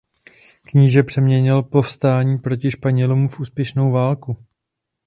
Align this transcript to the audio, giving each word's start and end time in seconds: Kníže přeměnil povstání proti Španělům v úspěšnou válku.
Kníže 0.63 1.03
přeměnil 1.03 1.63
povstání 1.63 2.37
proti 2.37 2.71
Španělům 2.71 3.27
v 3.27 3.39
úspěšnou 3.39 3.91
válku. 3.91 4.37